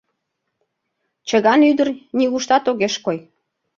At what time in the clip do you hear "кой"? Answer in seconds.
3.05-3.17